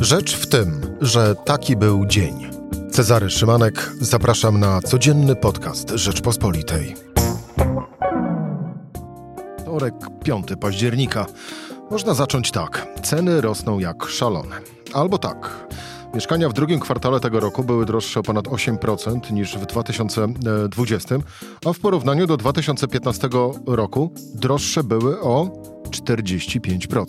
Rzecz 0.00 0.36
w 0.36 0.46
tym, 0.46 0.96
że 1.00 1.34
taki 1.34 1.76
był 1.76 2.06
dzień. 2.06 2.50
Cezary 2.90 3.30
Szymanek, 3.30 3.92
zapraszam 4.00 4.60
na 4.60 4.80
codzienny 4.80 5.36
podcast 5.36 5.90
Rzeczpospolitej. 5.90 6.94
Wtorek, 9.60 9.94
5 10.24 10.46
października. 10.60 11.26
Można 11.90 12.14
zacząć 12.14 12.50
tak. 12.50 12.86
Ceny 13.02 13.40
rosną 13.40 13.78
jak 13.78 14.04
szalone. 14.04 14.56
Albo 14.92 15.18
tak. 15.18 15.68
Mieszkania 16.14 16.48
w 16.48 16.52
drugim 16.52 16.80
kwartale 16.80 17.20
tego 17.20 17.40
roku 17.40 17.64
były 17.64 17.86
droższe 17.86 18.20
o 18.20 18.22
ponad 18.22 18.44
8% 18.44 19.32
niż 19.32 19.56
w 19.56 19.66
2020, 19.66 21.16
a 21.66 21.72
w 21.72 21.78
porównaniu 21.78 22.26
do 22.26 22.36
2015 22.36 23.28
roku 23.66 24.12
droższe 24.34 24.84
były 24.84 25.20
o 25.20 25.50
45%. 25.90 27.06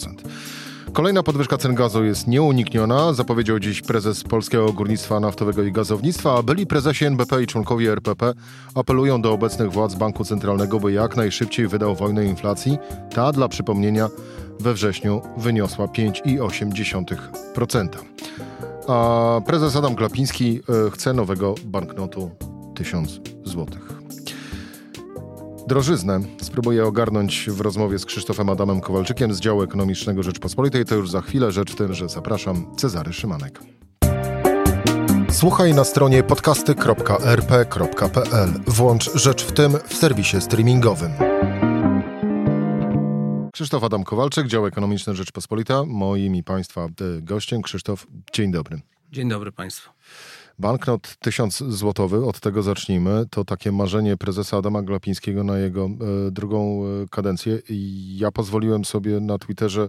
Kolejna 0.93 1.23
podwyżka 1.23 1.57
cen 1.57 1.75
gazu 1.75 2.03
jest 2.03 2.27
nieunikniona, 2.27 3.13
zapowiedział 3.13 3.59
dziś 3.59 3.81
prezes 3.81 4.23
Polskiego 4.23 4.73
Górnictwa 4.73 5.19
Naftowego 5.19 5.63
i 5.63 5.71
Gazownictwa, 5.71 6.37
a 6.37 6.43
byli 6.43 6.67
prezesi 6.67 7.05
NBP 7.05 7.43
i 7.43 7.47
członkowie 7.47 7.91
RPP 7.91 8.33
apelują 8.75 9.21
do 9.21 9.31
obecnych 9.31 9.71
władz 9.71 9.95
Banku 9.95 10.25
Centralnego, 10.25 10.79
by 10.79 10.91
jak 10.91 11.17
najszybciej 11.17 11.67
wydał 11.67 11.95
wojnę 11.95 12.25
inflacji. 12.25 12.77
Ta, 13.15 13.31
dla 13.31 13.47
przypomnienia, 13.47 14.09
we 14.59 14.73
wrześniu 14.73 15.21
wyniosła 15.37 15.85
5,8%. 15.85 17.87
A 18.87 19.41
prezes 19.45 19.75
Adam 19.75 19.95
Glapiński 19.95 20.59
e, 20.87 20.91
chce 20.91 21.13
nowego 21.13 21.55
banknotu 21.65 22.31
1000 22.75 23.21
złotych. 23.43 24.00
Drożyznę 25.67 26.19
spróbuję 26.41 26.85
ogarnąć 26.85 27.49
w 27.49 27.61
rozmowie 27.61 27.99
z 27.99 28.05
Krzysztofem 28.05 28.49
Adamem 28.49 28.81
Kowalczykiem 28.81 29.33
z 29.33 29.39
działu 29.39 29.61
ekonomicznego 29.61 30.23
Rzeczpospolitej. 30.23 30.85
To 30.85 30.95
już 30.95 31.09
za 31.09 31.21
chwilę. 31.21 31.51
Rzecz 31.51 31.71
w 31.71 31.75
tym, 31.75 31.93
że 31.93 32.09
zapraszam 32.09 32.75
Cezary 32.75 33.13
Szymanek. 33.13 33.59
Słuchaj 35.29 35.73
na 35.73 35.83
stronie 35.83 36.23
podcasty.rp.pl. 36.23 38.49
Włącz 38.67 39.15
Rzecz 39.15 39.45
w 39.45 39.51
tym 39.51 39.71
w 39.87 39.93
serwisie 39.93 40.41
streamingowym. 40.41 41.11
Krzysztof 43.53 43.83
Adam 43.83 44.03
Kowalczyk, 44.03 44.47
dział 44.47 44.65
ekonomiczny 44.65 45.15
Rzeczpospolita. 45.15 45.83
Moim 45.85 46.35
i 46.35 46.43
Państwa 46.43 46.81
e, 46.81 46.87
gościem. 47.21 47.61
Krzysztof, 47.61 48.07
dzień 48.33 48.51
dobry. 48.51 48.81
Dzień 49.11 49.29
dobry 49.29 49.51
Państwu. 49.51 49.89
Banknot 50.59 51.15
1000 51.19 51.57
złotowy, 51.57 52.25
od 52.25 52.39
tego 52.39 52.63
zacznijmy. 52.63 53.25
To 53.29 53.45
takie 53.45 53.71
marzenie 53.71 54.17
prezesa 54.17 54.57
Adama 54.57 54.81
Glapińskiego 54.81 55.43
na 55.43 55.57
jego 55.57 55.85
e, 55.85 56.31
drugą 56.31 56.83
e, 56.85 57.07
kadencję. 57.07 57.59
Ja 58.15 58.31
pozwoliłem 58.31 58.85
sobie 58.85 59.19
na 59.19 59.37
Twitterze 59.37 59.87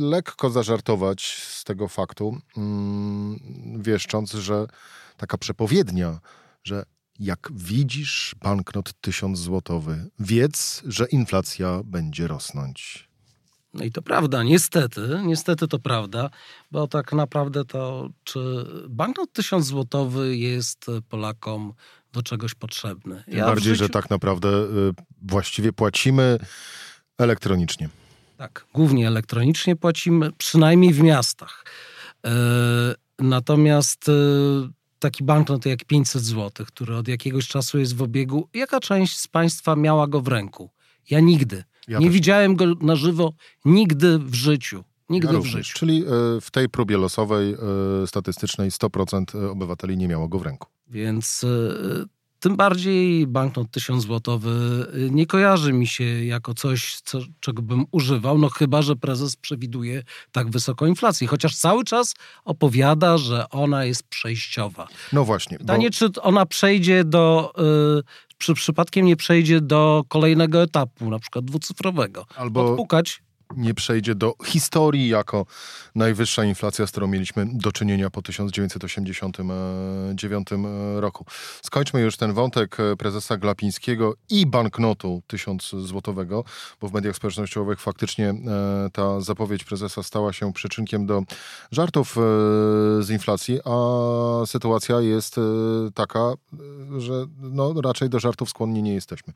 lekko 0.00 0.50
zażartować 0.50 1.22
z 1.48 1.64
tego 1.64 1.88
faktu, 1.88 2.40
mm, 2.56 3.38
wieszcząc, 3.82 4.32
że 4.32 4.66
taka 5.16 5.38
przepowiednia, 5.38 6.20
że 6.64 6.84
jak 7.18 7.48
widzisz 7.54 8.34
banknot 8.42 8.92
1000 9.00 9.38
złotowy, 9.38 10.10
wiedz, 10.18 10.82
że 10.86 11.06
inflacja 11.06 11.80
będzie 11.84 12.26
rosnąć. 12.26 13.08
No 13.76 13.84
i 13.84 13.90
to 13.90 14.02
prawda, 14.02 14.42
niestety, 14.42 15.00
niestety 15.24 15.68
to 15.68 15.78
prawda, 15.78 16.30
bo 16.70 16.86
tak 16.88 17.12
naprawdę 17.12 17.64
to, 17.64 18.10
czy 18.24 18.66
banknot 18.88 19.32
1000 19.32 19.66
złotowy 19.66 20.36
jest 20.36 20.86
Polakom 21.08 21.72
do 22.12 22.22
czegoś 22.22 22.54
potrzebny. 22.54 23.22
Tym 23.24 23.38
ja 23.38 23.46
bardziej, 23.46 23.74
życiu... 23.74 23.84
że 23.84 23.88
tak 23.88 24.10
naprawdę 24.10 24.48
y, 24.48 24.94
właściwie 25.22 25.72
płacimy 25.72 26.38
elektronicznie. 27.18 27.88
Tak, 28.36 28.66
głównie 28.74 29.08
elektronicznie 29.08 29.76
płacimy, 29.76 30.32
przynajmniej 30.32 30.92
w 30.92 31.00
miastach. 31.00 31.64
E, 32.26 32.30
natomiast 33.18 34.08
e, 34.08 34.12
taki 34.98 35.24
banknot 35.24 35.66
jak 35.66 35.84
500 35.84 36.22
zł, 36.22 36.66
który 36.66 36.96
od 36.96 37.08
jakiegoś 37.08 37.48
czasu 37.48 37.78
jest 37.78 37.96
w 37.96 38.02
obiegu, 38.02 38.48
jaka 38.54 38.80
część 38.80 39.18
z 39.18 39.28
Państwa 39.28 39.76
miała 39.76 40.06
go 40.06 40.20
w 40.20 40.28
ręku? 40.28 40.70
Ja 41.10 41.20
nigdy. 41.20 41.64
Ja 41.88 41.98
nie 41.98 42.06
też. 42.06 42.14
widziałem 42.14 42.56
go 42.56 42.64
na 42.80 42.96
żywo 42.96 43.32
nigdy 43.64 44.18
w 44.18 44.34
życiu. 44.34 44.84
Nigdy 45.08 45.34
ja 45.34 45.40
w 45.40 45.46
życiu. 45.46 45.78
Czyli 45.78 46.04
e, 46.04 46.40
w 46.40 46.50
tej 46.50 46.68
próbie 46.68 46.96
losowej, 46.96 47.54
e, 48.02 48.06
statystycznej 48.06 48.70
100% 48.70 49.50
obywateli 49.50 49.96
nie 49.96 50.08
miało 50.08 50.28
go 50.28 50.38
w 50.38 50.42
ręku. 50.42 50.68
Więc 50.88 51.44
e, 51.44 52.04
tym 52.40 52.56
bardziej 52.56 53.26
banknot 53.26 53.70
1000 53.70 54.02
złotowy 54.02 54.86
nie 55.10 55.26
kojarzy 55.26 55.72
mi 55.72 55.86
się 55.86 56.04
jako 56.24 56.54
coś, 56.54 57.00
co, 57.04 57.18
czego 57.40 57.62
bym 57.62 57.84
używał, 57.90 58.38
no 58.38 58.48
chyba, 58.48 58.82
że 58.82 58.96
prezes 58.96 59.36
przewiduje 59.36 60.02
tak 60.32 60.50
wysoką 60.50 60.86
inflację. 60.86 61.28
Chociaż 61.28 61.56
cały 61.56 61.84
czas 61.84 62.14
opowiada, 62.44 63.18
że 63.18 63.48
ona 63.48 63.84
jest 63.84 64.02
przejściowa. 64.02 64.88
No 65.12 65.24
właśnie. 65.24 65.58
Pytanie, 65.58 65.90
bo... 65.90 65.96
czy 65.96 66.20
ona 66.22 66.46
przejdzie 66.46 67.04
do 67.04 67.52
czy 68.38 68.54
przypadkiem 68.54 69.06
nie 69.06 69.16
przejdzie 69.16 69.60
do 69.60 70.04
kolejnego 70.08 70.62
etapu, 70.62 71.10
na 71.10 71.18
przykład 71.18 71.44
dwucyfrowego. 71.44 72.26
Albo 72.36 72.70
Odpukać 72.70 73.22
nie 73.56 73.74
przejdzie 73.74 74.14
do 74.14 74.34
historii 74.44 75.08
jako 75.08 75.46
najwyższa 75.94 76.44
inflacja, 76.44 76.86
z 76.86 76.90
którą 76.90 77.06
mieliśmy 77.06 77.46
do 77.52 77.72
czynienia 77.72 78.10
po 78.10 78.22
1989 78.22 80.48
e, 80.52 80.56
roku. 81.00 81.24
Skończmy 81.62 82.00
już 82.00 82.16
ten 82.16 82.32
wątek 82.32 82.80
e, 82.80 82.96
prezesa 82.96 83.36
Glapińskiego 83.36 84.14
i 84.30 84.46
banknotu 84.46 85.22
1000 85.26 85.70
złotowego, 85.70 86.44
bo 86.80 86.88
w 86.88 86.92
mediach 86.92 87.16
społecznościowych 87.16 87.80
faktycznie 87.80 88.28
e, 88.28 88.34
ta 88.92 89.20
zapowiedź 89.20 89.64
prezesa 89.64 90.02
stała 90.02 90.32
się 90.32 90.52
przyczynkiem 90.52 91.06
do 91.06 91.22
żartów 91.72 92.16
z 93.00 93.10
inflacji, 93.10 93.60
a 93.64 93.76
sytuacja 94.46 95.00
jest 95.00 95.36
taka, 95.94 96.32
że 96.98 97.26
no, 97.40 97.80
raczej 97.80 98.10
do 98.10 98.20
żartów 98.20 98.50
skłonni 98.50 98.82
nie 98.82 98.94
jesteśmy. 98.94 99.32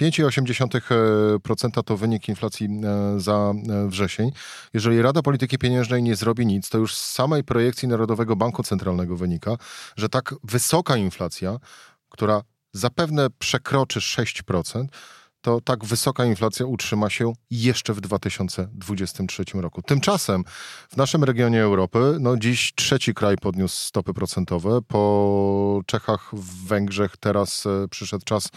5,8% 0.00 1.82
to 1.82 1.96
wynik 1.96 2.28
inflacji 2.28 2.68
za 3.16 3.53
E, 3.70 3.88
wrzesień. 3.88 4.32
Jeżeli 4.74 5.02
Rada 5.02 5.22
Polityki 5.22 5.58
Pieniężnej 5.58 6.02
nie 6.02 6.16
zrobi 6.16 6.46
nic, 6.46 6.68
to 6.68 6.78
już 6.78 6.94
z 6.94 7.12
samej 7.12 7.44
projekcji 7.44 7.88
Narodowego 7.88 8.36
Banku 8.36 8.62
Centralnego 8.62 9.16
wynika, 9.16 9.56
że 9.96 10.08
tak 10.08 10.34
wysoka 10.44 10.96
inflacja, 10.96 11.58
która 12.08 12.42
zapewne 12.72 13.30
przekroczy 13.38 14.00
6%, 14.00 14.84
to 15.44 15.60
tak 15.60 15.84
wysoka 15.84 16.24
inflacja 16.24 16.66
utrzyma 16.66 17.10
się 17.10 17.32
jeszcze 17.50 17.94
w 17.94 18.00
2023 18.00 19.44
roku. 19.54 19.82
Tymczasem 19.82 20.44
w 20.88 20.96
naszym 20.96 21.24
regionie 21.24 21.62
Europy, 21.62 22.16
no 22.20 22.36
dziś 22.36 22.72
trzeci 22.74 23.14
kraj 23.14 23.36
podniósł 23.36 23.76
stopy 23.76 24.14
procentowe. 24.14 24.78
Po 24.88 25.82
Czechach, 25.86 26.30
w 26.32 26.66
Węgrzech 26.66 27.16
teraz 27.16 27.66
e, 27.66 27.88
przyszedł 27.88 28.24
czas 28.24 28.48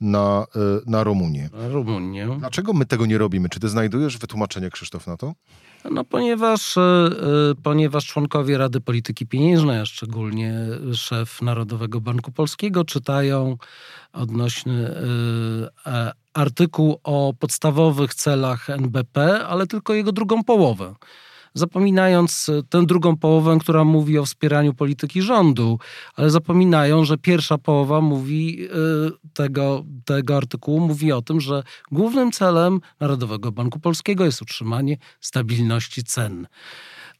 na, 0.00 0.46
e, 0.56 0.58
na 0.86 1.04
Rumunię. 1.04 1.50
Na 1.52 1.68
Rumunię. 1.68 2.36
Dlaczego 2.38 2.72
my 2.72 2.86
tego 2.86 3.06
nie 3.06 3.18
robimy? 3.18 3.48
Czy 3.48 3.60
ty 3.60 3.68
znajdujesz 3.68 4.18
wytłumaczenie, 4.18 4.70
Krzysztof, 4.70 5.06
na 5.06 5.16
to? 5.16 5.32
No 5.90 6.04
ponieważ, 6.04 6.76
e, 6.76 7.10
ponieważ 7.62 8.06
członkowie 8.06 8.58
Rady 8.58 8.80
Polityki 8.80 9.26
Pieniężnej, 9.26 9.80
a 9.80 9.86
szczególnie 9.86 10.54
szef 10.94 11.42
Narodowego 11.42 12.00
Banku 12.00 12.32
Polskiego 12.32 12.84
czytają 12.84 13.56
odnośny 14.12 14.94
artykuł 16.36 17.00
o 17.04 17.34
podstawowych 17.38 18.14
celach 18.14 18.70
NBP, 18.70 19.46
ale 19.46 19.66
tylko 19.66 19.94
jego 19.94 20.12
drugą 20.12 20.44
połowę 20.44 20.94
zapominając 21.56 22.48
e, 22.48 22.62
tę 22.62 22.86
drugą 22.86 23.16
połowę, 23.16 23.58
która 23.60 23.84
mówi 23.84 24.18
o 24.18 24.24
wspieraniu 24.24 24.74
polityki 24.74 25.22
rządu, 25.22 25.78
ale 26.14 26.30
zapominają, 26.30 27.04
że 27.04 27.18
pierwsza 27.18 27.58
połowa 27.58 28.00
mówi 28.00 28.64
e, 28.64 28.68
tego, 29.34 29.84
tego 30.04 30.36
artykułu 30.36 30.80
mówi 30.80 31.12
o 31.12 31.22
tym, 31.22 31.40
że 31.40 31.62
głównym 31.92 32.32
celem 32.32 32.80
Narodowego 33.00 33.52
Banku 33.52 33.80
Polskiego 33.80 34.24
jest 34.24 34.42
utrzymanie 34.42 34.96
stabilności 35.20 36.04
cen. 36.04 36.46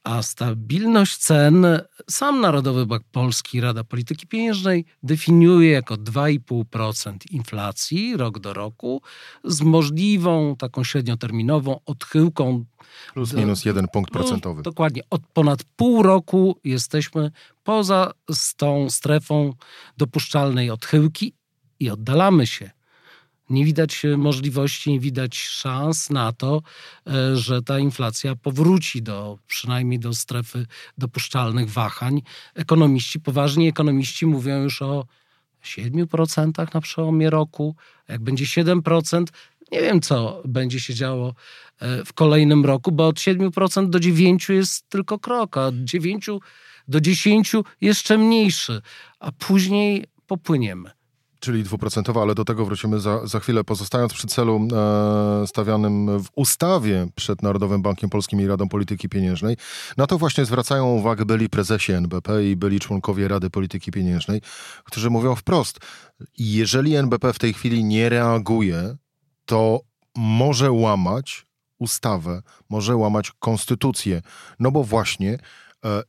A 0.06 0.22
stabilność 0.22 1.16
cen 1.16 1.66
sam 2.10 2.41
Narodowy 2.41 2.86
Bank 2.86 3.03
Polski, 3.12 3.60
Rada 3.60 3.84
Polityki 3.84 4.26
Pieniężnej 4.26 4.84
definiuje 5.03 5.70
jako 5.70 5.94
2,5% 5.94 7.16
inflacji 7.30 8.16
rok 8.16 8.38
do 8.38 8.53
roku 8.53 9.03
z 9.44 9.60
możliwą 9.60 10.56
taką 10.56 10.84
średnioterminową 10.84 11.80
odchyłką. 11.86 12.64
Plus 13.14 13.30
do, 13.30 13.38
minus 13.38 13.64
jeden 13.64 13.88
punkt 13.88 14.14
no, 14.14 14.20
procentowy. 14.20 14.62
Dokładnie. 14.62 15.03
Od 15.10 15.22
ponad 15.26 15.64
pół 15.76 16.03
roku 16.03 16.60
jesteśmy 16.64 17.30
poza 17.64 18.12
z 18.30 18.54
tą 18.54 18.91
strefą 18.91 19.52
dopuszczalnej 19.97 20.70
odchyłki 20.70 21.34
i 21.80 21.91
oddalamy 21.91 22.47
się 22.47 22.75
nie 23.51 23.65
widać 23.65 24.04
e, 24.04 24.16
możliwości, 24.16 24.91
nie 24.91 25.01
widać 25.01 25.39
szans 25.39 26.10
na 26.10 26.33
to, 26.33 26.63
e, 27.07 27.37
że 27.37 27.63
ta 27.63 27.78
inflacja 27.78 28.37
powróci 28.37 29.03
do 29.03 29.39
przynajmniej 29.47 29.98
do 29.98 30.15
strefy 30.15 30.66
dopuszczalnych 30.98 31.71
wahań. 31.71 32.22
Ekonomiści, 32.54 33.21
poważni 33.21 33.69
ekonomiści 33.69 34.27
mówią 34.27 34.63
już 34.63 34.83
o 34.83 35.07
7% 35.65 36.75
na 36.75 36.81
przełomie 36.81 37.31
roku. 37.31 37.77
Jak 38.09 38.21
będzie 38.21 38.45
7%, 38.45 39.25
Nie 39.72 39.81
wiem, 39.81 40.01
co 40.01 40.43
będzie 40.45 40.81
się 40.81 40.95
działo 40.95 41.34
e, 41.81 42.04
w 42.04 42.13
kolejnym 42.13 42.65
roku, 42.65 42.93
bo 42.93 43.07
od 43.07 43.16
7% 43.16 43.91
do 43.91 43.98
9% 43.98 44.53
jest 44.53 44.89
tylko 44.89 45.19
krok, 45.19 45.57
a 45.57 45.66
od 45.66 45.75
9% 45.75 46.39
do 46.89 46.98
10% 46.98 47.63
jeszcze 47.81 48.19
mniejszy, 48.19 48.83
a 49.21 49.33
później 49.33 50.04
popłyniemy. 50.27 50.91
Czyli 51.41 51.62
dwuprocentowa, 51.62 52.22
ale 52.22 52.34
do 52.34 52.44
tego 52.44 52.65
wrócimy 52.65 53.00
za, 53.00 53.27
za 53.27 53.41
chwilę. 53.41 53.65
Pozostając 53.65 54.12
przy 54.12 54.27
celu 54.27 54.68
e, 54.72 55.47
stawianym 55.47 56.22
w 56.22 56.28
ustawie 56.34 57.06
przed 57.15 57.42
Narodowym 57.42 57.83
Bankiem 57.83 58.10
Polskim 58.10 58.41
i 58.41 58.47
Radą 58.47 58.68
Polityki 58.68 59.09
Pieniężnej, 59.09 59.56
na 59.97 60.06
to 60.06 60.18
właśnie 60.18 60.44
zwracają 60.44 60.86
uwagę 60.86 61.24
byli 61.24 61.48
prezesi 61.48 61.92
NBP 61.92 62.44
i 62.44 62.56
byli 62.56 62.80
członkowie 62.80 63.28
Rady 63.28 63.50
Polityki 63.50 63.91
Pieniężnej, 63.91 64.41
którzy 64.84 65.10
mówią 65.10 65.34
wprost, 65.34 65.78
jeżeli 66.38 66.97
NBP 66.97 67.33
w 67.33 67.38
tej 67.38 67.54
chwili 67.54 67.84
nie 67.84 68.09
reaguje, 68.09 68.97
to 69.44 69.80
może 70.16 70.72
łamać 70.72 71.47
ustawę, 71.78 72.42
może 72.68 72.97
łamać 72.97 73.33
konstytucję, 73.38 74.22
no 74.59 74.71
bo 74.71 74.84
właśnie 74.84 75.38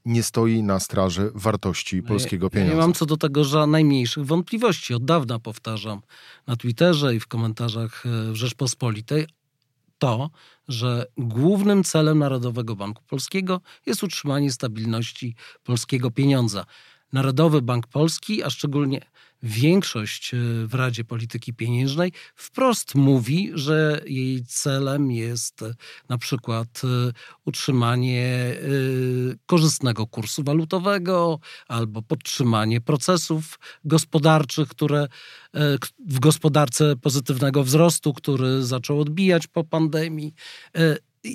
nie 0.06 0.24
stoi 0.24 0.64
na 0.64 0.80
straży 0.80 1.32
wartości 1.36 2.04
polskiego 2.04 2.50
pieniądza. 2.50 2.74
Ja 2.74 2.76
nie 2.76 2.82
mam 2.82 2.94
co 2.94 3.06
do 3.06 3.18
tego 3.18 3.44
że 3.44 3.68
najmniejszych 3.68 4.26
wątpliwości. 4.26 4.94
Od 4.94 5.06
dawna 5.06 5.40
powtarzam 5.40 6.02
na 6.48 6.56
Twitterze 6.56 7.16
i 7.16 7.20
w 7.20 7.28
komentarzach 7.28 8.06
e, 8.06 8.32
w 8.32 8.36
Rzeczpospolitej 8.36 9.28
to, 9.98 10.30
że 10.68 11.06
głównym 11.18 11.84
celem 11.84 12.20
Narodowego 12.20 12.76
Banku 12.76 13.04
Polskiego 13.08 13.62
jest 13.86 14.04
utrzymanie 14.04 14.52
stabilności 14.52 15.36
polskiego 15.64 16.12
pieniądza. 16.12 16.66
Narodowy 17.14 17.62
Bank 17.62 17.88
Polski, 17.88 18.44
a 18.44 18.50
szczególnie 18.50 19.02
większość 19.44 20.34
e, 20.34 20.38
w 20.68 20.74
Radzie 20.74 21.04
Polityki 21.04 21.54
Pieniężnej 21.54 22.12
wprost 22.36 22.96
mówi, 22.96 23.52
że 23.54 24.02
jej 24.06 24.46
celem 24.46 25.12
jest 25.12 25.62
e, 25.62 25.74
na 26.10 26.18
przykład 26.18 26.82
e, 26.84 26.88
utrzymanie 27.46 28.56
korzystnego 29.46 30.08
kursu 30.08 30.44
walutowego 30.44 31.40
albo 31.68 32.02
podtrzymanie 32.02 32.82
procesów 32.82 33.60
gospodarczych, 33.86 34.70
które 34.70 35.08
w 36.00 36.20
gospodarce 36.20 36.96
pozytywnego 36.96 37.64
wzrostu, 37.64 38.14
który 38.14 38.64
zaczął 38.64 39.00
odbijać 39.00 39.48
po 39.48 39.64
pandemii 39.64 40.34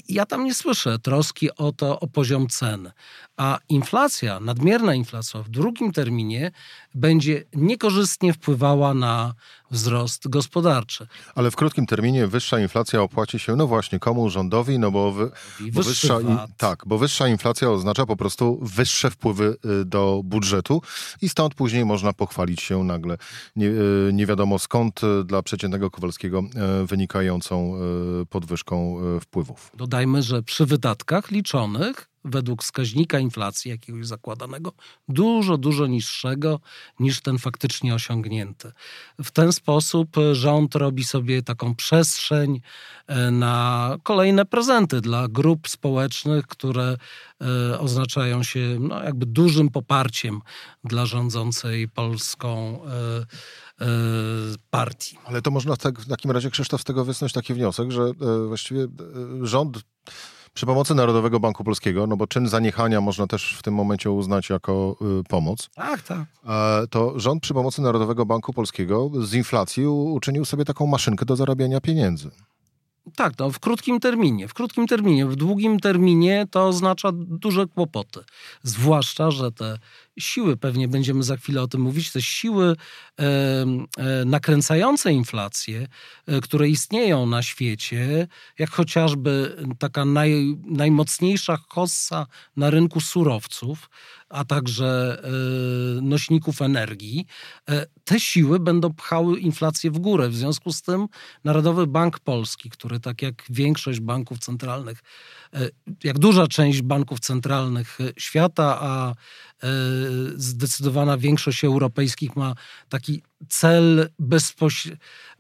ja 0.09 0.27
tam 0.27 0.45
nie 0.45 0.55
słyszę 0.55 0.99
troski 0.99 1.57
o 1.57 1.73
to, 1.73 2.01
o 2.01 2.07
poziom 2.07 2.49
cen. 2.49 2.93
A 3.37 3.59
inflacja, 3.69 4.41
nadmierna 4.41 4.95
inflacja 4.95 5.43
w 5.43 5.49
drugim 5.49 5.93
terminie 5.93 6.51
będzie 6.95 7.45
niekorzystnie 7.55 8.33
wpływała 8.33 8.95
na 8.95 9.35
wzrost 9.71 10.29
gospodarczy. 10.29 11.07
Ale 11.35 11.51
w 11.51 11.57
krótkim 11.57 11.87
terminie 11.87 12.27
wyższa 12.27 12.61
inflacja 12.61 13.03
opłaci 13.03 13.39
się, 13.39 13.57
no 13.57 13.67
właśnie, 13.67 13.99
komu 13.99 14.31
rządowi, 14.31 14.79
no 14.79 14.91
bo, 14.91 15.13
wy, 15.13 15.31
bo 15.73 15.83
wyższa, 15.83 16.19
tak, 16.57 16.83
bo 16.87 16.99
wyższa 16.99 17.29
inflacja 17.29 17.71
oznacza 17.71 18.07
po 18.07 18.17
prostu 18.17 18.59
wyższe 18.63 19.11
wpływy 19.11 19.57
y, 19.81 19.85
do 19.85 20.21
budżetu 20.25 20.83
i 21.23 21.29
stąd 21.29 21.55
później 21.55 21.85
można 21.85 22.13
pochwalić 22.13 22.63
się 22.63 22.85
nagle 22.85 23.19
nie, 23.57 23.67
y, 23.67 24.11
nie 24.13 24.27
wiadomo 24.27 24.59
skąd 24.59 25.01
y, 25.05 25.25
dla 25.25 25.43
przeciętnego 25.43 25.91
Kowalskiego 25.91 26.43
wynikającą 26.87 27.75
podwyżką 28.31 28.97
wpływów. 29.21 29.71
Dodajmy, 29.75 30.23
że 30.23 30.43
przy 30.43 30.67
wydatkach 30.67 31.31
liczonych 31.31 32.12
według 32.25 32.63
wskaźnika 32.63 33.19
inflacji 33.19 33.71
jakiegoś 33.71 34.07
zakładanego 34.07 34.73
dużo, 35.09 35.59
dużo 35.59 35.87
niższego 35.87 36.61
niż 37.01 37.21
ten 37.21 37.39
faktycznie 37.39 37.95
osiągnięty. 37.95 38.73
W 39.23 39.31
ten 39.31 39.53
sposób 39.53 40.17
rząd 40.33 40.75
robi 40.75 41.05
sobie 41.05 41.43
taką 41.43 41.75
przestrzeń 41.75 42.61
e, 43.07 43.31
na 43.31 43.97
kolejne 44.03 44.45
prezenty 44.45 45.01
dla 45.01 45.29
grup 45.29 45.69
społecznych, 45.69 46.47
które 46.47 46.97
e, 47.41 47.79
oznaczają 47.79 48.43
się 48.43 48.77
no, 48.81 49.03
jakby 49.03 49.27
dużym 49.27 49.69
poparciem 49.69 50.41
dla 50.85 51.07
rządzącej 51.07 51.89
Polską 51.89 52.81
e, 52.85 53.87
partii. 54.71 55.19
Ale 55.25 55.43
to 55.43 55.51
można 55.51 55.77
tak, 55.77 56.01
w 56.01 56.09
takim 56.09 56.31
razie, 56.31 56.51
Krzysztof, 56.51 56.81
z 56.81 56.85
tego 56.85 57.05
wysnuć 57.05 57.33
taki 57.33 57.55
wniosek, 57.55 57.91
że 57.91 58.13
właściwie 58.49 58.87
rząd 59.43 59.79
przy 60.55 60.67
pomocy 60.67 60.95
Narodowego 60.95 61.41
Banku 61.41 61.65
Polskiego, 61.65 62.07
no 62.07 62.17
bo 62.17 62.27
czyn 62.27 62.49
zaniechania 62.49 63.01
można 63.01 63.27
też 63.27 63.57
w 63.59 63.63
tym 63.63 63.75
momencie 63.75 64.11
uznać 64.11 64.51
jako 64.51 64.97
y, 65.21 65.25
pomoc. 65.25 65.71
Tak, 65.75 66.03
tak. 66.03 66.25
E, 66.49 66.87
to 66.91 67.21
rząd 67.21 67.43
przy 67.43 67.55
pomocy 67.55 67.83
Narodowego 67.83 68.27
Banku 68.27 68.53
Polskiego 68.53 69.11
z 69.21 69.35
inflacji 69.35 69.87
uczynił 69.87 70.45
sobie 70.45 70.65
taką 70.65 70.87
maszynkę 70.87 71.25
do 71.25 71.37
zarabiania 71.37 71.81
pieniędzy. 71.81 72.31
Tak, 73.17 73.39
no 73.39 73.51
w 73.51 73.61
krótkim 73.61 74.01
terminie. 74.01 74.49
W 74.49 74.55
krótkim 74.55 74.87
terminie. 74.87 75.27
W 75.27 75.37
długim 75.37 75.81
terminie 75.81 76.47
to 76.51 76.69
oznacza 76.69 77.11
duże 77.15 77.67
kłopoty. 77.67 78.21
Zwłaszcza, 78.63 79.31
że 79.31 79.53
te 79.53 79.79
siły, 80.19 80.57
pewnie 80.57 80.89
będziemy 80.89 81.23
za 81.23 81.37
chwilę 81.37 81.63
o 81.63 81.69
tym 81.69 81.81
mówić, 81.81 82.13
te 82.13 82.23
siły 82.23 82.67
e, 82.67 83.25
e, 83.97 84.25
nakręcające 84.25 85.13
inflację, 85.13 85.89
e, 86.27 86.41
które 86.41 86.69
istnieją 86.69 87.27
na 87.27 87.43
świecie, 87.43 88.29
jak 88.59 88.71
chociażby 88.71 89.57
taka 89.79 90.05
naj, 90.05 90.57
najmocniejsza 90.65 91.59
hossa 91.69 92.27
na 92.57 92.71
rynku 92.71 93.01
surowców, 93.01 93.89
a 94.33 94.45
także 94.45 95.23
e, 95.25 96.03
nośników 96.03 96.63
energii, 96.63 97.27
e, 97.69 97.87
te 98.05 98.21
siły 98.21 98.61
będą 98.61 98.95
pchały 98.95 99.41
inflację 99.41 99.91
w 99.91 99.99
górę. 99.99 100.29
W 100.29 100.35
związku 100.35 100.73
z 100.73 100.83
tym 100.83 101.07
Narodowy 101.45 101.87
Bank 101.87 102.19
Polski, 102.19 102.71
który 102.71 102.92
tak 103.01 103.23
jak 103.23 103.45
większość 103.51 104.01
banków 104.01 104.39
centralnych, 104.39 105.03
e, 105.55 105.69
jak 106.05 106.19
duża 106.19 106.47
część 106.47 106.83
banków 106.83 107.21
centralnych 107.21 107.99
świata, 108.17 108.79
a 108.81 109.15
zdecydowana 110.37 111.19
większość 111.19 111.65
europejskich 111.65 112.37
ma 112.37 112.55
taki 112.89 113.23
cel, 113.49 114.09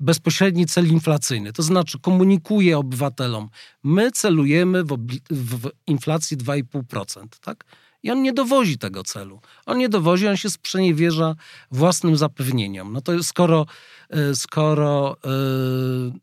bezpośredni 0.00 0.66
cel 0.66 0.88
inflacyjny. 0.88 1.52
To 1.52 1.62
znaczy 1.62 1.99
komunikuje 1.99 2.78
obywatelom, 2.78 3.49
my 3.82 4.10
celujemy 4.10 4.84
w, 4.84 4.96
w 5.31 5.70
inflacji 5.87 6.37
2,5%, 6.37 7.26
tak? 7.40 7.64
I 8.02 8.10
on 8.10 8.22
nie 8.22 8.32
dowozi 8.32 8.78
tego 8.78 9.02
celu. 9.02 9.40
On 9.66 9.78
nie 9.78 9.88
dowozi, 9.88 10.28
on 10.28 10.37
się 10.37 10.50
sprzeniewierza 10.50 11.34
własnym 11.70 12.16
zapewnieniom. 12.16 12.93
No 12.93 13.00
to 13.00 13.22
skoro, 13.22 13.66
e, 14.10 14.34
skoro 14.34 15.16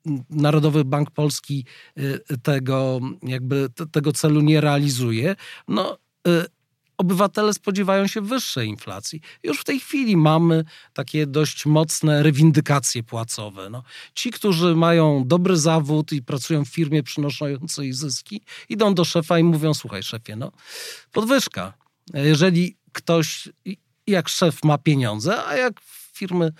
yy, 0.06 0.20
Narodowy 0.30 0.86
Bank 0.86 1.12
Polski 1.12 1.66
yy, 1.96 2.24
tego, 2.44 3.00
jakby 3.24 3.70
tego 3.92 4.12
celu 4.12 4.42
nie 4.42 4.62
realizuje, 4.62 5.36
no 5.68 5.98
obywatele 7.00 7.54
spodziewają 7.54 8.08
się 8.08 8.22
wyższej 8.22 8.68
inflacji. 8.68 9.22
Już 9.44 9.60
w 9.60 9.64
tej 9.64 9.80
chwili 9.80 10.18
mamy 10.18 10.64
takie 10.94 11.28
dość 11.28 11.66
mocne 11.66 12.24
rewindykacje 12.24 13.04
płacowe. 13.04 13.70
No, 13.70 13.84
ci, 14.14 14.32
którzy 14.32 14.76
mają 14.76 15.24
dobry 15.26 15.58
zawód 15.58 16.12
i 16.12 16.22
pracują 16.22 16.66
w 16.66 16.70
firmie 16.70 17.04
przynoszącej 17.04 17.94
zyski, 17.94 18.42
idą 18.70 18.94
do 18.94 19.06
szefa 19.06 19.40
i 19.40 19.44
mówią: 19.44 19.74
Słuchaj, 19.74 20.04
szefie, 20.04 20.36
no, 20.36 20.52
podwyżka. 21.12 21.74
Jeżeli 22.14 22.78
ktoś, 22.94 23.50
jak 24.08 24.30
szef 24.30 24.64
ma 24.64 24.78
pieniądze, 24.78 25.46
a 25.46 25.56
jak 25.56 25.82
firmy 26.14 26.54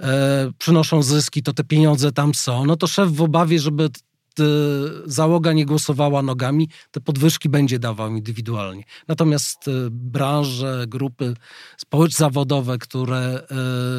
e, 0.00 0.52
przynoszą 0.58 1.02
zyski, 1.02 1.42
to 1.42 1.52
te 1.52 1.64
pieniądze 1.64 2.12
tam 2.12 2.34
są, 2.34 2.66
no 2.66 2.76
to 2.76 2.86
szef 2.86 3.10
w 3.10 3.22
obawie, 3.22 3.58
żeby 3.58 3.90
załoga 5.04 5.52
nie 5.52 5.66
głosowała 5.66 6.22
nogami, 6.22 6.68
te 6.90 7.00
podwyżki 7.00 7.48
będzie 7.48 7.78
dawał 7.78 8.10
indywidualnie. 8.10 8.84
Natomiast 9.08 9.68
e, 9.68 9.70
branże, 9.90 10.84
grupy 10.88 11.34
społeczno-zawodowe, 11.76 12.78
które 12.78 13.18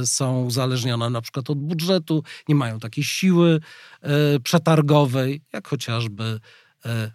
e, 0.01 0.05
są 0.05 0.43
uzależnione 0.43 1.09
na 1.09 1.21
przykład 1.21 1.49
od 1.49 1.59
budżetu, 1.59 2.23
nie 2.47 2.55
mają 2.55 2.79
takiej 2.79 3.03
siły 3.03 3.59
przetargowej, 4.43 5.41
jak 5.53 5.67
chociażby 5.67 6.39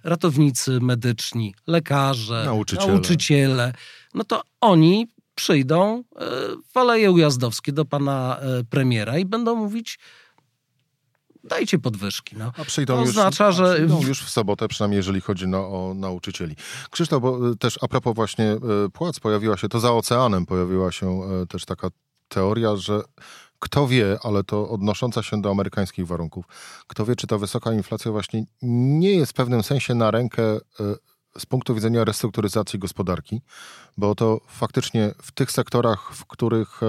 ratownicy 0.04 0.80
medyczni, 0.80 1.54
lekarze, 1.66 2.42
nauczyciele. 2.44 2.92
nauczyciele, 2.92 3.72
no 4.14 4.24
to 4.24 4.42
oni 4.60 5.06
przyjdą 5.34 6.04
w 6.72 6.76
Aleje 6.76 7.10
Ujazdowskie 7.10 7.72
do 7.72 7.84
pana 7.84 8.40
premiera 8.70 9.18
i 9.18 9.24
będą 9.24 9.54
mówić 9.54 9.98
dajcie 11.44 11.78
podwyżki. 11.78 12.36
No. 12.36 12.52
A 12.58 12.64
przyjdą, 12.64 12.96
to 12.96 13.02
oznacza, 13.02 13.46
już, 13.46 13.56
że... 13.56 13.74
przyjdą 13.74 14.02
już 14.02 14.22
w 14.22 14.30
sobotę, 14.30 14.68
przynajmniej 14.68 14.96
jeżeli 14.96 15.20
chodzi 15.20 15.48
no, 15.48 15.58
o 15.58 15.94
nauczycieli. 15.94 16.56
Krzysztof, 16.90 17.22
bo 17.22 17.50
y, 17.50 17.56
też 17.56 17.78
a 17.82 17.88
propos 17.88 18.14
właśnie 18.14 18.52
y, 18.86 18.90
płac, 18.92 19.20
pojawiła 19.20 19.56
się, 19.56 19.68
to 19.68 19.80
za 19.80 19.92
oceanem 19.92 20.46
pojawiła 20.46 20.92
się 20.92 21.20
y, 21.42 21.46
też 21.46 21.64
taka 21.64 21.88
teoria, 22.28 22.76
że 22.76 23.00
kto 23.58 23.88
wie, 23.88 24.18
ale 24.22 24.44
to 24.44 24.68
odnosząca 24.68 25.22
się 25.22 25.42
do 25.42 25.50
amerykańskich 25.50 26.06
warunków, 26.06 26.44
kto 26.86 27.04
wie, 27.04 27.16
czy 27.16 27.26
ta 27.26 27.38
wysoka 27.38 27.72
inflacja 27.72 28.10
właśnie 28.10 28.44
nie 28.62 29.12
jest 29.12 29.32
w 29.32 29.34
pewnym 29.34 29.62
sensie 29.62 29.94
na 29.94 30.10
rękę 30.10 30.42
z 31.38 31.46
punktu 31.46 31.74
widzenia 31.74 32.04
restrukturyzacji 32.04 32.78
gospodarki, 32.78 33.40
bo 33.96 34.14
to 34.14 34.40
faktycznie 34.48 35.14
w 35.22 35.32
tych 35.32 35.50
sektorach, 35.52 36.12
w 36.14 36.26
których, 36.26 36.80
e, 36.82 36.86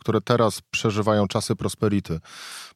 które 0.00 0.20
teraz 0.20 0.60
przeżywają 0.70 1.28
czasy 1.28 1.56
prosperity, 1.56 2.20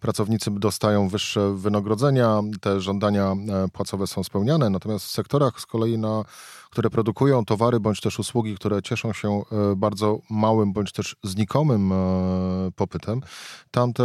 pracownicy 0.00 0.50
dostają 0.50 1.08
wyższe 1.08 1.54
wynagrodzenia, 1.54 2.40
te 2.60 2.80
żądania 2.80 3.32
e, 3.32 3.68
płacowe 3.72 4.06
są 4.06 4.24
spełniane, 4.24 4.70
natomiast 4.70 5.04
w 5.06 5.10
sektorach 5.10 5.60
z 5.60 5.66
kolei 5.66 5.98
na 5.98 6.24
które 6.72 6.90
produkują 6.90 7.44
towary 7.44 7.80
bądź 7.80 8.00
też 8.00 8.18
usługi, 8.18 8.54
które 8.54 8.82
cieszą 8.82 9.12
się 9.12 9.42
e, 9.52 9.76
bardzo 9.76 10.18
małym 10.30 10.72
bądź 10.72 10.92
też 10.92 11.16
znikomym 11.22 11.92
popytem, 12.76 13.20
tamte 13.70 14.04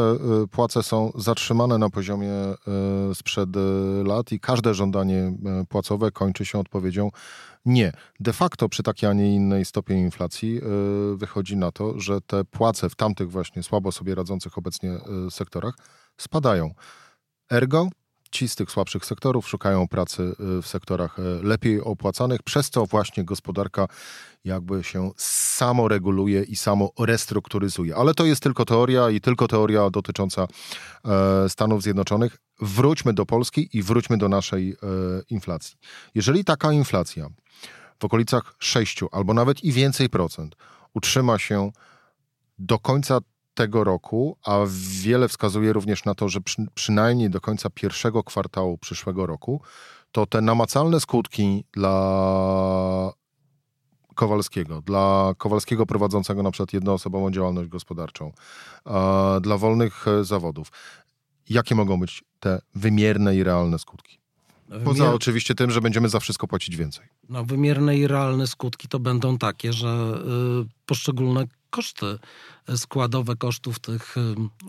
płace 0.52 0.84
są 0.84 1.12
zatrzymane 1.16 1.78
na 1.78 1.90
poziomie 1.90 2.32
sprzed 3.14 3.50
lat 4.04 4.32
i 4.32 4.40
każde 4.40 4.74
żądanie 4.74 5.34
płacowe 5.70 6.12
kończy 6.12 6.46
się 6.46 6.60
odpowiedzią 6.60 7.10
nie. 7.66 7.92
De 8.20 8.34
facto 8.34 8.70
przy 8.70 8.84
takiej, 8.84 9.10
a 9.10 9.14
nie 9.14 9.36
innej 9.36 9.66
stopie 9.66 9.96
inflacji 9.96 10.62
wychodzi 11.16 11.58
na 11.58 11.72
to, 11.72 12.00
że 12.00 12.22
te 12.22 12.46
płace 12.46 12.90
w 12.90 12.96
tamtych 12.96 13.32
właśnie 13.32 13.64
słabo 13.64 13.92
sobie 13.92 14.16
radzących 14.16 14.58
obecnie 14.58 14.98
sektorach 15.30 15.76
spadają. 16.18 16.74
Ergo 17.52 17.90
ci 18.32 18.48
z 18.48 18.56
tych 18.56 18.72
słabszych 18.72 19.06
sektorów 19.06 19.50
szukają 19.50 19.88
pracy 19.88 20.36
yy, 20.40 20.62
w 20.62 20.68
sektorach 20.68 21.18
lepiej 21.44 21.82
opłacanych, 21.82 22.44
przez 22.44 22.70
co 22.70 22.86
właśnie 22.86 23.24
gospodarka 23.24 23.88
jakby 24.46 24.84
się 24.84 25.12
samo 25.18 25.88
reguluje 25.88 26.44
i 26.44 26.56
samo 26.56 26.92
restrukturyzuje. 27.00 27.96
Ale 27.96 28.14
to 28.14 28.26
jest 28.26 28.44
tylko 28.44 28.66
teoria 28.66 29.10
i 29.10 29.22
tylko 29.22 29.48
teoria 29.48 29.90
dotycząca 29.90 30.48
Stanów 31.48 31.84
Zjednoczonych. 31.84 32.38
Wróćmy 32.62 33.14
do 33.14 33.26
Polski 33.26 33.70
i 33.74 33.84
wróćmy 33.84 34.18
do 34.18 34.30
naszej 34.30 34.76
inflacji. 35.30 35.78
Jeżeli 36.16 36.44
taka 36.44 36.72
inflacja 36.72 37.30
w 38.00 38.06
okolicach 38.06 38.56
6 38.60 39.00
albo 39.12 39.34
nawet 39.34 39.64
i 39.64 39.72
więcej 39.72 40.10
procent 40.10 40.56
utrzyma 40.94 41.40
się 41.40 41.72
do 42.60 42.80
końca 42.80 43.20
tego 43.58 43.84
roku, 43.84 44.38
a 44.46 44.60
wiele 45.02 45.28
wskazuje 45.28 45.74
również 45.74 46.06
na 46.06 46.16
to, 46.16 46.30
że 46.30 46.42
przy, 46.42 46.66
przynajmniej 46.74 47.30
do 47.30 47.42
końca 47.42 47.70
pierwszego 47.70 48.24
kwartału 48.24 48.78
przyszłego 48.78 49.26
roku, 49.26 49.62
to 50.12 50.26
te 50.26 50.42
namacalne 50.42 51.00
skutki 51.00 51.64
dla 51.72 53.14
Kowalskiego, 54.16 54.82
dla 54.82 55.34
Kowalskiego 55.38 55.86
prowadzącego 55.86 56.44
na 56.44 56.52
przykład 56.52 56.74
jednoosobową 56.74 57.32
działalność 57.32 57.70
gospodarczą, 57.70 58.32
dla 59.42 59.58
wolnych 59.58 60.08
e, 60.08 60.24
zawodów. 60.24 60.72
Jakie 61.50 61.76
mogą 61.76 62.00
być 62.00 62.24
te 62.40 62.62
wymierne 62.76 63.36
i 63.36 63.44
realne 63.44 63.80
skutki? 63.80 64.20
Poza 64.70 65.04
Wymier... 65.04 65.16
oczywiście 65.16 65.56
tym, 65.56 65.72
że 65.72 65.82
będziemy 65.82 66.10
za 66.10 66.20
wszystko 66.20 66.48
płacić 66.48 66.76
więcej. 66.76 67.06
No, 67.30 67.46
wymierne 67.46 67.98
i 67.98 68.08
realne 68.08 68.48
skutki 68.48 68.88
to 68.88 69.00
będą 69.00 69.38
takie, 69.38 69.74
że 69.74 70.22
y, 70.66 70.86
poszczególne 70.86 71.46
koszty 71.70 72.20
składowe 72.76 73.36
kosztów 73.36 73.80
tych 73.80 74.16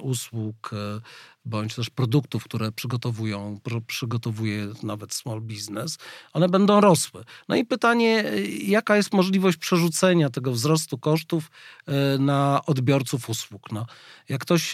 usług 0.02 0.70
e, 0.72 1.00
bądź 1.44 1.74
też 1.74 1.90
produktów, 1.90 2.44
które 2.44 2.72
przygotowują, 2.72 3.60
przygotowuje 3.86 4.68
nawet 4.82 5.14
small 5.14 5.40
business, 5.40 5.98
one 6.32 6.48
będą 6.48 6.80
rosły. 6.80 7.24
No 7.48 7.56
i 7.56 7.64
pytanie, 7.64 8.24
e, 8.24 8.40
jaka 8.46 8.96
jest 8.96 9.12
możliwość 9.12 9.58
przerzucenia 9.58 10.30
tego 10.30 10.52
wzrostu 10.52 10.98
kosztów 10.98 11.50
e, 11.86 12.18
na 12.18 12.60
odbiorców 12.66 13.28
usług? 13.28 13.72
No, 13.72 13.86
jak 14.28 14.40
ktoś 14.40 14.72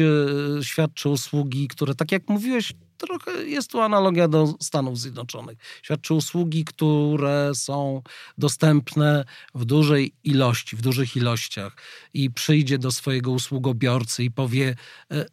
świadczy 0.63 1.09
usługi, 1.09 1.69
które, 1.69 1.95
tak 1.95 2.13
jak 2.13 2.29
mówiłeś, 2.29 2.73
trochę 2.99 3.45
jest 3.45 3.71
tu 3.71 3.81
analogia 3.81 4.29
do 4.29 4.55
Stanów 4.61 4.99
Zjednoczonych. 4.99 5.59
Świadczy 5.83 6.15
usługi, 6.15 6.65
które 6.65 7.51
są 7.55 8.03
dostępne 8.39 9.25
w 9.55 9.65
dużej 9.65 10.15
ilości, 10.25 10.77
w 10.77 10.81
dużych 10.81 11.17
ilościach 11.17 11.77
i 12.15 12.31
przyjdzie 12.31 12.79
do 12.79 12.91
swojego 12.91 13.31
usługobiorcy 13.31 14.25
i 14.25 14.31
powie, 14.31 14.77
e, 15.11 15.27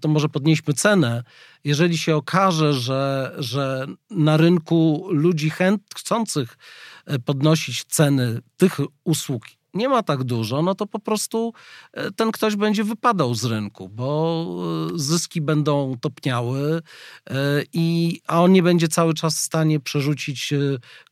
to 0.00 0.08
może 0.08 0.28
podnieśmy 0.28 0.74
cenę, 0.74 1.24
jeżeli 1.64 1.98
się 1.98 2.16
okaże, 2.16 2.74
że, 2.74 3.34
że 3.38 3.86
na 4.10 4.36
rynku 4.36 5.08
ludzi 5.10 5.50
chęt, 5.50 5.82
chcących 5.94 6.58
e, 7.06 7.18
podnosić 7.18 7.84
ceny 7.84 8.40
tych 8.56 8.78
usług 9.04 9.57
nie 9.74 9.88
ma 9.88 10.02
tak 10.02 10.24
dużo, 10.24 10.62
no 10.62 10.74
to 10.74 10.86
po 10.86 10.98
prostu 10.98 11.52
e, 11.92 12.10
ten 12.10 12.32
ktoś 12.32 12.56
będzie 12.56 12.84
wypadał 12.84 13.34
z 13.34 13.44
rynku, 13.44 13.88
bo 13.88 14.46
zyski 14.94 15.40
będą 15.40 15.96
topniały, 16.00 16.82
i, 17.72 18.20
a 18.26 18.42
on 18.42 18.52
nie 18.52 18.62
będzie 18.62 18.88
cały 18.88 19.14
czas 19.14 19.36
w 19.36 19.40
stanie 19.40 19.80
przerzucić 19.80 20.54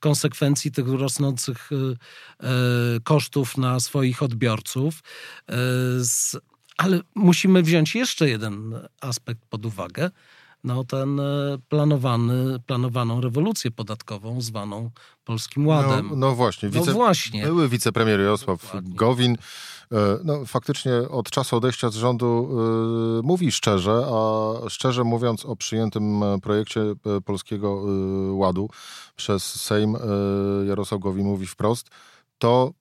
konsekwencji 0.01 0.73
tych 0.73 0.89
rosnących 0.89 1.71
kosztów 3.05 3.59
na 3.59 3.81
swoich 3.81 4.23
odbiorców. 4.23 5.01
Ale 6.77 7.01
musimy 7.15 7.63
wziąć 7.63 7.95
jeszcze 7.95 8.29
jeden 8.29 8.75
aspekt 9.01 9.41
pod 9.51 9.67
uwagę. 9.67 10.11
No, 10.67 10.85
ten 10.85 11.21
e, 11.21 11.59
planowany, 11.69 12.59
planowaną 12.67 13.21
rewolucję 13.21 13.71
podatkową 13.71 14.41
zwaną 14.41 14.91
Polskim 15.25 15.67
Ładem. 15.67 16.09
No, 16.11 16.17
no 16.17 16.35
właśnie, 16.35 16.69
wice, 16.69 16.87
no 16.87 16.93
właśnie. 16.93 17.43
Były 17.43 17.69
wicepremier 17.69 18.21
Jarosław 18.21 18.63
Dokładnie. 18.63 18.95
Gowin 18.95 19.37
e, 19.93 19.97
no, 20.25 20.47
faktycznie 20.47 20.93
od 20.95 21.31
czasu 21.31 21.57
odejścia 21.57 21.91
z 21.91 21.95
rządu 21.95 22.49
y, 23.21 23.23
mówi 23.23 23.53
szczerze, 23.53 24.07
a 24.07 24.55
szczerze 24.69 25.05
mówiąc 25.05 25.45
o 25.45 25.57
przyjętym 25.57 26.23
projekcie 26.43 26.81
Polskiego 27.25 27.83
Ładu 28.31 28.69
przez 29.17 29.45
Sejm, 29.45 29.97
Jarosław 30.69 31.01
Gowin 31.01 31.27
mówi 31.27 31.47
wprost, 31.47 31.91
to 32.39 32.73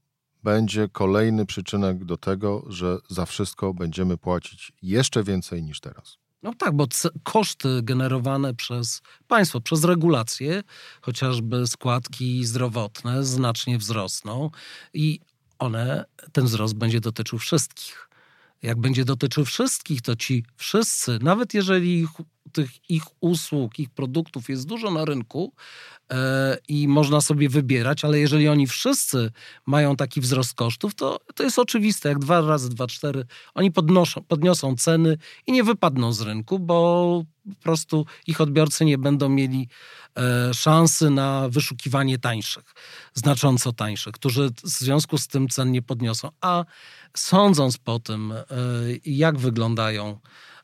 będzie 0.44 0.90
kolejny 0.90 1.46
przyczynek 1.46 2.06
do 2.06 2.18
tego, 2.18 2.64
że 2.68 2.98
za 3.10 3.26
wszystko 3.26 3.74
będziemy 3.74 4.18
płacić 4.18 4.72
jeszcze 4.82 5.24
więcej 5.24 5.64
niż 5.64 5.80
teraz. 5.80 6.25
No 6.46 6.54
tak, 6.54 6.76
bo 6.76 6.88
koszty 7.24 7.80
generowane 7.84 8.54
przez 8.54 9.02
państwo, 9.28 9.62
przez 9.62 9.84
regulacje, 9.84 10.64
chociażby 11.02 11.68
składki 11.68 12.46
zdrowotne, 12.46 13.24
znacznie 13.24 13.78
wzrosną 13.78 14.50
i 14.94 15.20
one, 15.60 16.06
ten 16.32 16.46
wzrost 16.46 16.76
będzie 16.76 17.00
dotyczył 17.00 17.40
wszystkich. 17.40 18.10
Jak 18.62 18.80
będzie 18.80 19.06
dotyczył 19.06 19.46
wszystkich, 19.46 20.02
to 20.02 20.16
ci 20.16 20.46
wszyscy, 20.56 21.20
nawet 21.22 21.54
jeżeli 21.54 22.08
tych 22.52 22.90
ich 22.90 23.04
usług, 23.20 23.80
ich 23.80 23.90
produktów 23.90 24.50
jest 24.50 24.68
dużo 24.68 24.92
na 24.92 25.06
rynku, 25.06 25.54
E, 26.12 26.58
i 26.68 26.88
można 26.88 27.22
sobie 27.22 27.50
wybierać, 27.50 28.06
ale 28.06 28.20
jeżeli 28.20 28.48
oni 28.48 28.68
wszyscy 28.68 29.32
mają 29.66 29.96
taki 29.96 30.22
wzrost 30.22 30.54
kosztów, 30.54 30.96
to, 30.96 31.20
to 31.36 31.44
jest 31.44 31.60
oczywiste, 31.60 32.10
jak 32.10 32.20
dwa 32.20 32.42
razy 32.42 32.70
dwa, 32.70 32.88
cztery, 32.88 33.26
oni 33.54 33.72
podnoszą, 33.72 34.24
podniosą 34.24 34.76
ceny 34.76 35.18
i 35.48 35.52
nie 35.52 35.64
wypadną 35.64 36.14
z 36.14 36.22
rynku, 36.22 36.60
bo 36.60 37.24
po 37.50 37.64
prostu 37.64 38.06
ich 38.28 38.42
odbiorcy 38.42 38.86
nie 38.86 38.98
będą 38.98 39.30
mieli 39.30 39.68
e, 40.18 40.54
szansy 40.54 41.10
na 41.10 41.50
wyszukiwanie 41.50 42.20
tańszych, 42.20 42.74
znacząco 43.14 43.74
tańszych, 43.74 44.14
którzy 44.14 44.50
w 44.64 44.68
związku 44.70 45.18
z 45.18 45.28
tym 45.28 45.48
cen 45.48 45.72
nie 45.72 45.82
podniosą. 45.82 46.30
A 46.42 46.66
sądząc 47.18 47.78
po 47.78 48.00
tym, 48.00 48.32
e, 48.32 48.46
jak 49.06 49.38
wyglądają 49.38 50.20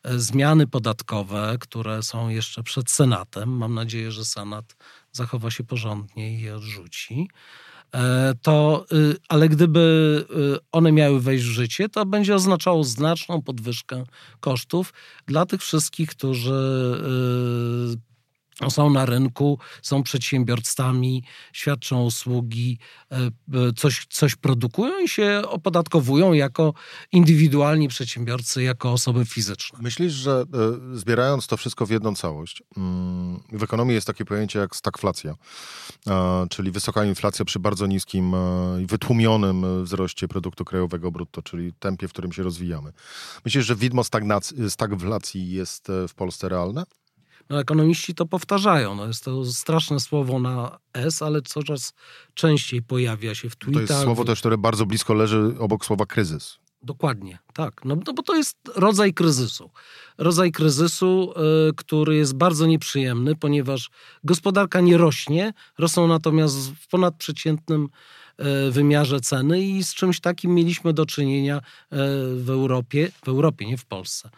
zmiany 0.06 0.68
podatkowe, 0.68 1.58
które 1.60 2.04
są 2.04 2.30
jeszcze 2.30 2.64
przed 2.64 2.92
Senatem, 2.92 3.50
mam 3.50 3.74
nadzieję, 3.74 4.12
że 4.12 4.26
Senat 4.26 4.76
zachowa 5.12 5.52
się 5.52 5.64
porządnie 5.64 6.34
i 6.34 6.42
je 6.42 6.56
odrzuci. 6.56 7.28
E, 7.96 8.34
to, 8.42 8.86
y, 8.92 9.16
ale 9.30 9.50
gdyby 9.50 10.26
y, 10.56 10.58
one 10.72 10.92
miały 10.92 11.22
wejść 11.22 11.46
w 11.46 11.48
życie, 11.48 11.90
to 11.90 12.06
będzie 12.06 12.36
oznaczało 12.36 12.84
znaczną 12.84 13.42
podwyżkę 13.42 14.04
kosztów 14.40 14.94
dla 15.26 15.46
tych 15.46 15.62
wszystkich, 15.62 16.10
którzy 16.10 16.54
y, 17.96 18.11
są 18.70 18.90
na 18.90 19.06
rynku, 19.06 19.60
są 19.82 20.04
przedsiębiorcami, 20.04 21.24
świadczą 21.54 22.04
usługi, 22.04 22.80
e, 23.12 23.32
coś, 23.76 24.06
coś 24.10 24.36
produkują 24.36 25.00
i 25.00 25.08
się 25.10 25.42
opodatkowują 25.48 26.34
jako 26.34 26.74
indywidualni 27.12 27.88
przedsiębiorcy, 27.88 28.64
jako 28.64 28.92
osoby 28.92 29.26
fizyczne. 29.26 29.80
Myślisz, 29.82 30.14
że 30.14 30.44
e, 30.94 30.98
zbierając 30.98 31.48
to 31.48 31.58
wszystko 31.58 31.86
w 31.86 31.90
jedną 31.90 32.16
całość, 32.16 32.64
mm, 32.78 33.40
w 33.52 33.64
ekonomii 33.64 33.96
jest 33.96 34.08
takie 34.08 34.26
pojęcie 34.26 34.60
jak 34.60 34.76
stagflacja, 34.76 35.36
czyli 36.50 36.72
wysoka 36.72 37.06
inflacja 37.06 37.46
przy 37.46 37.60
bardzo 37.60 37.88
niskim 37.88 38.36
e, 38.36 38.82
i 38.82 38.86
wytłumionym 38.86 39.84
wzroście 39.84 40.28
produktu 40.28 40.66
krajowego 40.66 41.12
brutto, 41.12 41.42
czyli 41.42 41.74
tempie, 41.74 42.08
w 42.08 42.12
którym 42.12 42.32
się 42.32 42.44
rozwijamy. 42.44 42.94
Myślisz, 43.46 43.66
że 43.66 43.76
widmo 43.76 44.04
stagflacji 44.70 45.52
jest 45.52 45.88
w 46.08 46.14
Polsce 46.14 46.50
realne? 46.50 46.84
No, 47.52 47.60
ekonomiści 47.60 48.16
to 48.16 48.26
powtarzają. 48.26 48.96
No, 48.96 49.08
jest 49.08 49.26
to 49.26 49.46
straszne 49.46 50.00
słowo 50.00 50.40
na 50.40 50.80
S, 50.94 51.22
ale 51.22 51.42
coraz 51.42 51.94
częściej 52.34 52.82
pojawia 52.82 53.36
się 53.36 53.50
w 53.50 53.56
tweetach. 53.56 53.88
To 53.88 53.94
jest 53.94 54.04
słowo 54.04 54.26
też, 54.26 54.40
które 54.40 54.58
bardzo 54.58 54.86
blisko 54.86 55.14
leży 55.14 55.56
obok 55.60 55.86
słowa 55.86 56.06
kryzys. 56.06 56.58
Dokładnie, 56.84 57.40
tak. 57.54 57.86
No, 57.86 57.98
no 58.08 58.14
bo 58.14 58.24
to 58.24 58.36
jest 58.36 58.58
rodzaj 58.76 59.14
kryzysu. 59.14 59.70
Rodzaj 60.18 60.52
kryzysu, 60.52 61.34
y, 61.70 61.74
który 61.76 62.16
jest 62.16 62.36
bardzo 62.36 62.66
nieprzyjemny, 62.66 63.36
ponieważ 63.36 63.90
gospodarka 64.24 64.82
nie 64.82 64.98
rośnie, 64.98 65.54
rosną 65.78 66.08
natomiast 66.08 66.72
w 66.72 66.88
ponadprzeciętnym 66.88 67.90
y, 68.68 68.72
wymiarze 68.72 69.22
ceny 69.22 69.62
i 69.62 69.84
z 69.84 69.94
czymś 69.94 70.20
takim 70.20 70.56
mieliśmy 70.56 70.94
do 70.94 71.06
czynienia 71.06 71.58
y, 71.58 71.62
w 72.36 72.50
Europie, 72.50 73.12
w 73.26 73.28
Europie, 73.28 73.66
nie 73.66 73.78
w 73.78 73.86
Polsce. 73.86 74.30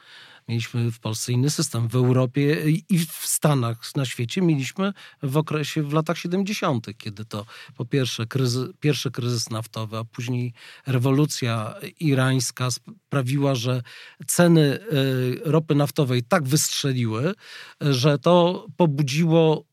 Mieliśmy 0.48 0.92
w 0.92 1.00
Polsce 1.00 1.32
inny 1.32 1.50
system. 1.50 1.88
W 1.88 1.96
Europie 1.96 2.64
i 2.90 3.00
w 3.00 3.12
Stanach 3.12 3.96
na 3.96 4.06
świecie 4.06 4.42
mieliśmy 4.42 4.94
w 5.24 5.38
okresie, 5.38 5.84
w 5.84 5.94
latach 5.94 6.18
70., 6.18 6.88
kiedy 6.98 7.26
to 7.26 7.46
po 7.76 7.86
pierwsze 7.86 8.26
kryzys, 8.26 8.70
pierwszy 8.80 9.12
kryzys 9.12 9.50
naftowy, 9.50 9.98
a 9.98 10.04
później 10.04 10.54
rewolucja 10.88 11.76
irańska 12.00 12.68
sprawiła, 12.72 13.56
że 13.56 13.82
ceny 14.28 14.62
y, 14.62 15.42
ropy 15.44 15.76
naftowej 15.76 16.24
tak 16.24 16.44
wystrzeliły, 16.48 17.34
że 17.82 18.20
to 18.20 18.66
pobudziło 18.78 19.66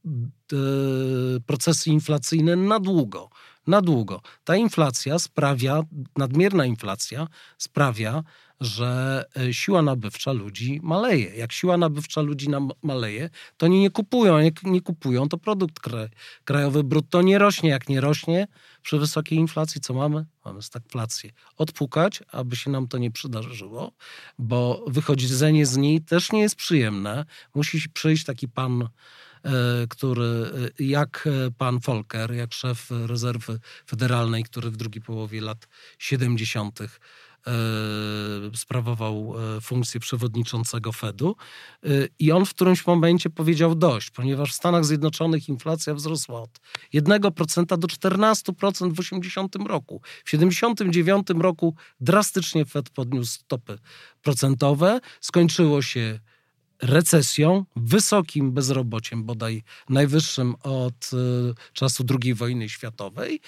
y, 0.53 1.41
procesy 1.47 1.91
inflacyjne 1.91 2.57
na 2.57 2.81
długo 2.81 3.31
na 3.67 3.81
długo. 3.83 4.21
Ta 4.45 4.57
inflacja 4.57 5.19
sprawia, 5.19 5.83
nadmierna 6.17 6.65
inflacja 6.65 7.27
sprawia, 7.59 8.23
że 8.61 9.25
e, 9.37 9.55
siła 9.55 9.83
nabywcza 9.83 10.33
ludzi 10.33 10.81
maleje. 10.83 11.35
Jak 11.35 11.53
siła 11.53 11.77
nabywcza 11.77 12.21
ludzi 12.21 12.49
maleje, 12.83 13.31
to 13.57 13.67
oni 13.67 13.81
nie 13.81 13.91
kupują. 13.91 14.39
Jak 14.39 14.63
nie 14.63 14.81
kupują, 14.81 15.29
to 15.29 15.39
produkt 15.39 15.81
krajowy 16.45 16.85
brutto 16.85 17.23
nie 17.23 17.39
rośnie. 17.39 17.71
Jak 17.71 17.89
nie 17.89 18.01
rośnie, 18.01 18.47
przy 18.83 18.99
wysokiej 18.99 19.39
inflacji 19.39 19.81
co 19.81 19.95
mamy? 19.95 20.27
Mamy 20.45 20.63
stagflację. 20.63 21.31
Odpukać, 21.57 22.23
aby 22.33 22.57
się 22.57 22.71
nam 22.71 22.89
to 22.89 22.99
nie 22.99 23.11
przydarzyło, 23.11 23.93
bo 24.39 24.85
wychodzenie 24.87 25.67
z 25.67 25.77
niej 25.77 26.01
też 26.01 26.33
nie 26.33 26.41
jest 26.41 26.57
przyjemne. 26.57 27.25
Musi 27.55 27.91
przyjść 27.91 28.25
taki 28.25 28.49
pan 28.49 28.83
e, 28.83 29.51
który 29.89 30.51
e, 30.79 30.85
jak 30.85 31.29
pan 31.59 31.79
Volker, 31.79 32.35
jak 32.35 32.53
szef 32.55 32.91
rezerwy 33.07 33.59
federalnej, 33.87 34.45
który 34.45 34.71
w 34.71 34.77
drugiej 34.77 35.03
połowie 35.03 35.41
lat 35.41 35.69
70 35.99 36.81
E, 36.81 37.30
sprawował 38.55 39.35
e, 39.57 39.61
funkcję 39.61 40.01
przewodniczącego 40.01 40.93
Fedu. 40.93 41.37
E, 41.85 41.89
i 42.19 42.33
on 42.33 42.47
w 42.47 42.55
którymś 42.55 42.87
momencie 42.87 43.31
powiedział 43.31 43.75
dość, 43.75 44.11
ponieważ 44.11 44.53
w 44.53 44.55
Stanach 44.55 44.85
Zjednoczonych 44.85 45.49
inflacja 45.49 45.95
wzrosła 45.95 46.43
od 46.43 46.61
1% 46.95 47.79
do 47.79 47.89
14% 47.89 48.93
w 48.93 49.01
80 49.01 49.57
roku. 49.57 50.03
W 50.25 50.31
79 50.31 51.27
roku 51.39 51.75
drastycznie 52.01 52.65
Fed 52.65 52.91
podniósł 52.91 53.33
stopy 53.33 53.79
procentowe, 54.23 55.01
skończyło 55.21 55.83
się 55.83 56.21
recesją, 56.83 57.65
wysokim 57.77 58.53
bezrobociem, 58.53 59.25
bodaj 59.25 59.63
najwyższym 59.89 60.55
od 60.63 61.11
czasu 61.73 62.05
II 62.23 62.35
wojny 62.35 62.69
światowej, 62.69 63.41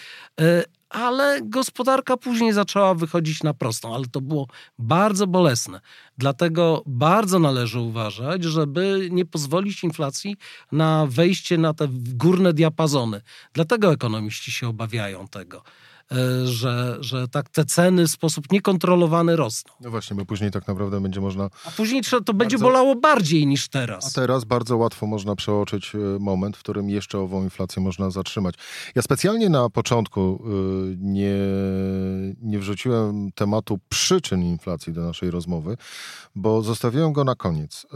ale 0.92 1.40
gospodarka 1.42 2.16
później 2.16 2.52
zaczęła 2.52 2.94
wychodzić 2.94 3.42
na 3.42 3.54
prostą, 3.54 3.94
ale 3.94 4.06
to 4.06 4.20
było 4.20 4.46
bardzo 4.78 5.26
bolesne. 5.26 5.80
Dlatego 6.18 6.82
bardzo 6.86 7.38
należy 7.38 7.80
uważać, 7.80 8.44
żeby 8.44 9.08
nie 9.10 9.24
pozwolić 9.26 9.84
inflacji 9.84 10.36
na 10.72 11.06
wejście 11.06 11.58
na 11.58 11.74
te 11.74 11.88
górne 11.90 12.52
diapazony. 12.52 13.20
Dlatego 13.52 13.92
ekonomiści 13.92 14.52
się 14.52 14.68
obawiają 14.68 15.28
tego. 15.28 15.62
E, 16.12 16.46
że, 16.46 16.96
że 17.00 17.28
tak 17.28 17.48
te 17.48 17.64
ceny 17.64 18.06
w 18.06 18.10
sposób 18.10 18.52
niekontrolowany 18.52 19.36
rosną. 19.36 19.72
No 19.80 19.90
właśnie, 19.90 20.16
bo 20.16 20.24
później 20.24 20.50
tak 20.50 20.68
naprawdę 20.68 21.00
będzie 21.00 21.20
można... 21.20 21.50
A 21.64 21.70
później 21.70 22.02
to 22.02 22.10
bardzo... 22.16 22.34
będzie 22.34 22.58
bolało 22.58 22.96
bardziej 22.96 23.46
niż 23.46 23.68
teraz. 23.68 24.06
A 24.06 24.20
teraz 24.20 24.44
bardzo 24.44 24.76
łatwo 24.76 25.06
można 25.06 25.36
przeoczyć 25.36 25.94
e, 25.94 25.98
moment, 26.20 26.56
w 26.56 26.60
którym 26.60 26.90
jeszcze 26.90 27.18
ową 27.18 27.42
inflację 27.42 27.82
można 27.82 28.10
zatrzymać. 28.10 28.54
Ja 28.94 29.02
specjalnie 29.02 29.48
na 29.48 29.70
początku 29.70 30.20
e, 30.20 30.48
nie, 30.98 31.36
nie 32.42 32.58
wrzuciłem 32.58 33.32
tematu 33.32 33.78
przyczyn 33.88 34.42
inflacji 34.42 34.92
do 34.92 35.02
naszej 35.02 35.30
rozmowy, 35.30 35.76
bo 36.34 36.62
zostawiłem 36.62 37.12
go 37.12 37.24
na 37.24 37.34
koniec. 37.34 37.86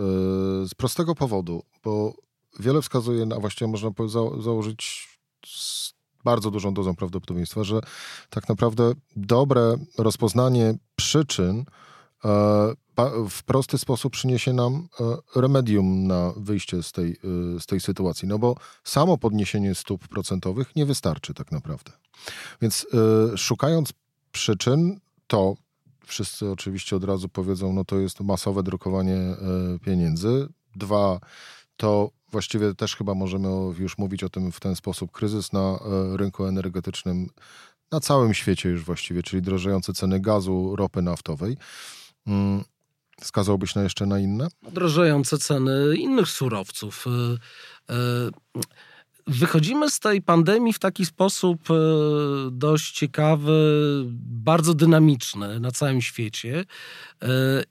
Z 0.69 0.75
prostego 0.75 1.15
powodu, 1.15 1.63
bo 1.85 2.15
wiele 2.61 2.83
wskazuje 2.83 3.27
na, 3.27 3.41
właściwie 3.41 3.71
można 3.71 3.91
założyć 4.41 5.09
bardzo 6.27 6.51
dużą 6.51 6.75
dozą 6.75 6.97
prawdopodobieństwa, 6.97 7.65
że 7.65 7.81
tak 8.31 8.49
naprawdę 8.49 8.93
dobre 9.17 9.77
rozpoznanie 9.99 10.75
przyczyn 10.97 11.65
e, 12.25 12.75
w 13.31 13.43
prosty 13.43 13.79
sposób 13.79 14.13
przyniesie 14.13 14.53
nam 14.53 14.75
e, 14.75 15.41
remedium 15.41 16.07
na 16.07 16.33
wyjście 16.37 16.83
z 16.83 16.93
tej, 16.93 17.11
e, 17.57 17.61
z 17.61 17.67
tej 17.67 17.81
sytuacji. 17.81 18.29
No 18.29 18.39
bo 18.39 18.57
samo 18.85 19.19
podniesienie 19.19 19.75
stóp 19.75 20.09
procentowych 20.09 20.77
nie 20.77 20.87
wystarczy 20.87 21.35
tak 21.35 21.53
naprawdę. 21.53 21.93
Więc 22.63 22.87
szukając 23.37 23.93
przyczyn, 24.33 25.01
to 25.27 25.55
wszyscy 26.07 26.51
oczywiście 26.51 26.97
od 26.97 27.05
razu 27.05 27.29
powiedzą, 27.29 27.73
no 27.73 27.85
to 27.85 27.97
jest 27.99 28.21
masowe 28.21 28.63
drukowanie 28.63 29.37
pieniędzy. 29.85 30.49
Dwa, 30.77 31.21
to 31.77 32.11
właściwie 32.31 32.75
też 32.75 32.97
chyba 32.97 33.15
możemy 33.15 33.49
już 33.79 33.99
mówić 33.99 34.25
o 34.25 34.29
tym 34.29 34.53
w 34.53 34.61
ten 34.61 34.77
sposób. 34.77 35.13
Kryzys 35.13 35.53
na 35.53 35.61
e, 35.61 36.17
rynku 36.17 36.45
energetycznym 36.45 37.29
na 37.93 38.01
całym 38.01 38.35
świecie 38.35 38.69
już 38.69 38.85
właściwie, 38.85 39.23
czyli 39.23 39.43
drożejące 39.43 39.93
ceny 39.93 40.21
gazu, 40.21 40.77
ropy 40.77 41.03
naftowej. 41.03 41.57
Mm, 42.27 42.65
skazałbyś 43.23 43.75
na 43.75 43.83
jeszcze 43.83 44.07
na 44.07 44.19
inne? 44.19 44.49
Drożejące 44.73 45.39
ceny 45.39 45.97
innych 45.97 46.29
surowców. 46.29 47.05
Wychodzimy 49.29 49.91
z 49.91 50.01
tej 50.01 50.23
pandemii 50.23 50.73
w 50.73 50.79
taki 50.79 51.07
sposób 51.07 51.71
e, 51.71 51.75
dość 52.53 52.93
ciekawy, 52.93 53.53
bardzo 54.21 54.75
dynamiczny 54.75 55.61
na 55.61 55.71
całym 55.71 56.01
świecie. 56.01 56.65
E, 57.23 57.27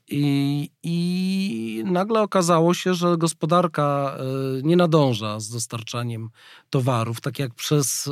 I, 0.08 0.70
I, 0.82 1.82
nagle 1.86 2.22
okazało 2.22 2.74
się, 2.74 2.94
że 2.94 3.16
gospodarka 3.16 4.16
e, 4.18 4.22
nie 4.62 4.76
nadąża 4.76 5.40
z 5.40 5.50
dostarczaniem 5.50 6.30
towarów, 6.70 7.20
tak 7.20 7.38
jak 7.38 7.54
przez 7.54 8.10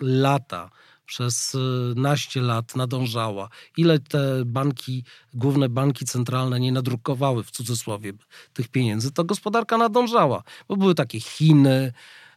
lata 0.00 0.70
przez 1.06 1.56
naście 1.96 2.40
lat 2.40 2.76
nadążała. 2.76 3.48
Ile 3.76 3.98
te 3.98 4.44
banki, 4.46 5.04
główne 5.34 5.68
banki 5.68 6.04
centralne 6.04 6.60
nie 6.60 6.72
nadrukowały 6.72 7.44
w 7.44 7.50
cudzysłowie 7.50 8.12
tych 8.52 8.68
pieniędzy, 8.68 9.12
to 9.12 9.24
gospodarka 9.24 9.78
nadążała, 9.78 10.42
bo 10.68 10.76
były 10.76 10.94
takie 10.94 11.20
Chiny, 11.20 11.92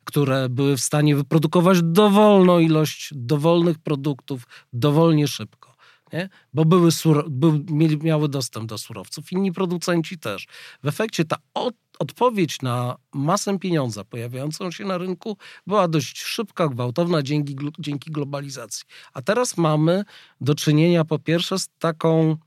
które 0.08 0.50
były 0.50 0.78
w 0.78 0.82
stanie 0.82 1.16
wyprodukować 1.16 1.80
dowolną 1.84 2.60
ilość 2.60 3.10
dowolnych 3.16 3.80
produktów 3.80 4.44
dowolnie 4.74 5.28
szybko. 5.28 5.76
Nie? 6.14 6.30
Bo 6.54 6.66
były 6.66 6.90
by, 7.30 7.74
mieli, 7.74 7.98
miały 7.98 8.30
dostęp 8.30 8.70
do 8.70 8.78
surowców, 8.78 9.32
inni 9.32 9.52
producenci 9.52 10.20
też. 10.20 10.48
W 10.84 10.88
efekcie 10.88 11.26
ta 11.26 11.36
od, 11.54 11.76
odpowiedź 12.00 12.62
na 12.62 12.96
masę 13.14 13.60
pieniądza 13.60 14.04
pojawiającą 14.04 14.72
się 14.72 14.86
na 14.86 14.98
rynku 14.98 15.38
była 15.68 15.88
dość 15.88 16.22
szybka, 16.22 16.68
gwałtowna 16.68 17.24
dzięki, 17.24 17.56
dzięki 17.80 18.12
globalizacji. 18.12 18.86
A 19.14 19.22
teraz 19.22 19.58
mamy 19.58 20.04
do 20.42 20.56
czynienia 20.56 21.06
po 21.06 21.20
pierwsze 21.20 21.60
z 21.60 21.70
taką 21.80 22.38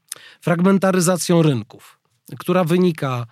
fragmentaryzacją 0.40 1.42
rynków, 1.42 2.00
która 2.38 2.64
wynika 2.64 3.26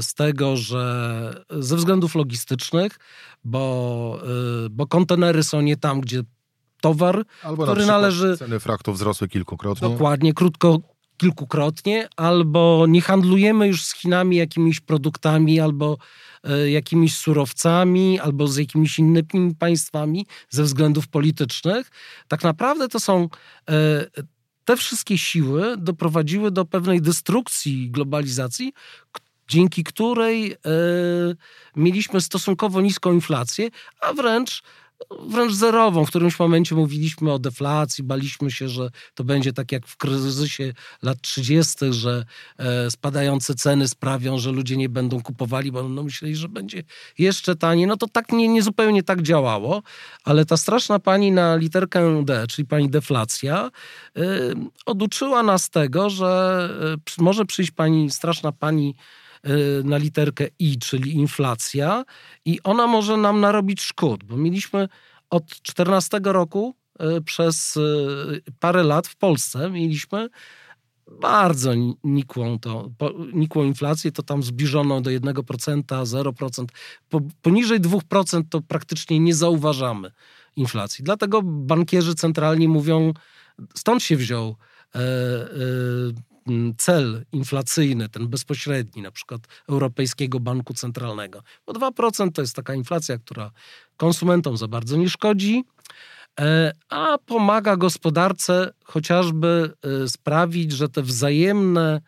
z 0.00 0.14
tego, 0.14 0.56
że 0.56 1.44
ze 1.50 1.76
względów 1.76 2.14
logistycznych, 2.14 2.98
bo, 3.44 4.18
e, 4.66 4.68
bo 4.70 4.86
kontenery 4.86 5.44
są 5.44 5.60
nie 5.60 5.76
tam, 5.76 6.00
gdzie 6.00 6.22
towar, 6.80 7.24
Albo 7.42 7.62
który 7.62 7.86
należy. 7.86 8.36
Ceny 8.36 8.60
fraktów 8.60 8.96
wzrosły 8.96 9.28
kilkukrotnie. 9.28 9.88
Dokładnie, 9.88 10.34
krótko 10.34 10.80
kilkukrotnie, 11.16 12.08
albo 12.16 12.84
nie 12.88 13.00
handlujemy 13.00 13.66
już 13.66 13.84
z 13.84 13.94
Chinami 13.94 14.36
jakimiś 14.36 14.80
produktami, 14.80 15.60
albo 15.60 15.98
e, 16.44 16.70
jakimiś 16.70 17.16
surowcami, 17.16 18.20
albo 18.20 18.48
z 18.48 18.56
jakimiś 18.56 18.98
innymi 18.98 19.54
państwami 19.58 20.26
ze 20.50 20.62
względów 20.62 21.08
politycznych. 21.08 21.90
Tak 22.28 22.44
naprawdę 22.44 22.88
to 22.88 23.00
są 23.00 23.28
te 24.66 24.76
wszystkie 24.76 25.18
siły 25.18 25.76
doprowadziły 25.76 26.50
do 26.50 26.64
pewnej 26.64 27.02
destrukcji 27.02 27.90
globalizacji, 27.90 28.72
dzięki 29.48 29.84
której 29.84 30.52
e, 30.52 30.56
mieliśmy 31.76 32.20
stosunkowo 32.20 32.80
niską 32.80 33.12
inflację, 33.12 33.70
a 34.00 34.12
wręcz 34.12 34.62
wręcz 35.28 35.52
zerową. 35.52 36.04
W 36.04 36.08
którymś 36.08 36.38
momencie 36.38 36.74
mówiliśmy 36.74 37.32
o 37.32 37.38
deflacji, 37.38 38.04
baliśmy 38.04 38.50
się, 38.50 38.68
że 38.68 38.90
to 39.14 39.24
będzie 39.24 39.52
tak 39.52 39.72
jak 39.72 39.86
w 39.86 39.96
kryzysie 39.96 40.72
lat 41.02 41.20
30., 41.20 41.74
że 41.90 42.24
e, 42.58 42.90
spadające 42.90 43.54
ceny 43.54 43.88
sprawią, 43.88 44.38
że 44.38 44.52
ludzie 44.52 44.76
nie 44.76 44.88
będą 44.88 45.22
kupowali, 45.22 45.72
bo 45.72 45.82
będą 45.82 46.02
myśleli, 46.02 46.36
że 46.36 46.48
będzie 46.48 46.82
jeszcze 47.18 47.56
taniej. 47.56 47.86
No 47.86 47.96
to 47.96 48.08
tak 48.08 48.32
nie, 48.32 48.48
nie 48.48 48.62
zupełnie 48.62 49.02
tak 49.02 49.22
działało, 49.22 49.82
ale 50.24 50.44
ta 50.44 50.56
straszna 50.56 50.98
pani 50.98 51.32
na 51.32 51.56
literkę 51.56 52.24
D, 52.24 52.46
czyli 52.46 52.68
pani 52.68 52.90
deflacja, 52.90 53.70
e, 54.16 54.20
oduczyła 54.86 55.42
nas 55.42 55.70
tego, 55.70 56.10
że 56.10 56.68
może 57.18 57.44
przyjść 57.44 57.70
pani, 57.70 58.10
straszna 58.10 58.52
pani 58.52 58.94
na 59.84 59.96
literkę 59.96 60.46
I, 60.58 60.78
czyli 60.78 61.14
inflacja, 61.14 62.04
i 62.44 62.62
ona 62.64 62.86
może 62.86 63.16
nam 63.16 63.40
narobić 63.40 63.82
szkód, 63.82 64.24
bo 64.24 64.36
mieliśmy 64.36 64.88
od 65.30 65.62
14 65.62 66.20
roku 66.24 66.74
y, 67.18 67.22
przez 67.22 67.76
y, 67.76 68.42
parę 68.60 68.82
lat 68.82 69.06
w 69.06 69.16
Polsce 69.16 69.70
mieliśmy 69.70 70.28
bardzo 71.20 71.72
nikłą, 72.04 72.58
to, 72.58 72.90
nikłą 73.32 73.64
inflację, 73.64 74.12
to 74.12 74.22
tam 74.22 74.42
zbliżono 74.42 75.00
do 75.00 75.10
1%, 75.10 75.82
0%. 75.82 76.64
Po, 77.08 77.20
poniżej 77.42 77.80
2% 77.80 78.42
to 78.50 78.60
praktycznie 78.60 79.20
nie 79.20 79.34
zauważamy 79.34 80.10
inflacji. 80.56 81.04
Dlatego 81.04 81.42
bankierzy 81.42 82.14
centralni 82.14 82.68
mówią, 82.68 83.12
stąd 83.74 84.02
się 84.02 84.16
wziął 84.16 84.56
cel 86.78 87.24
inflacyjny, 87.32 88.08
ten 88.08 88.28
bezpośredni, 88.28 89.02
na 89.02 89.10
przykład 89.10 89.40
Europejskiego 89.68 90.40
Banku 90.40 90.74
Centralnego. 90.74 91.42
Bo 91.66 91.72
2% 91.72 92.32
to 92.32 92.40
jest 92.40 92.56
taka 92.56 92.74
inflacja, 92.74 93.18
która 93.18 93.50
konsumentom 93.96 94.56
za 94.56 94.68
bardzo 94.68 94.96
nie 94.96 95.08
szkodzi, 95.08 95.64
e, 96.40 96.72
a 96.88 97.18
pomaga 97.26 97.76
gospodarce 97.76 98.72
chociażby 98.84 99.74
e, 100.04 100.08
sprawić, 100.08 100.72
że 100.72 100.88
te 100.88 101.02
wzajemne 101.02 102.00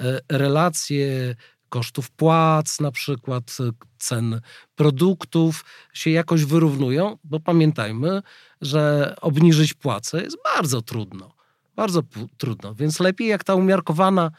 e, 0.00 0.20
relacje 0.28 1.34
kosztów 1.68 2.10
płac, 2.10 2.80
na 2.80 2.90
przykład 2.90 3.56
cen 3.98 4.40
produktów 4.74 5.64
się 5.92 6.10
jakoś 6.10 6.44
wyrównują, 6.44 7.18
bo 7.24 7.40
pamiętajmy, 7.40 8.22
że 8.60 9.14
obniżyć 9.20 9.74
płace 9.74 10.22
jest 10.22 10.36
bardzo 10.56 10.82
trudno. 10.82 11.34
Bardzo 11.76 12.02
trudno. 12.38 12.74
Więc 12.74 13.00
lepiej, 13.00 13.28
jak 13.28 13.44
ta 13.44 13.54
umiarkowana 13.54 14.30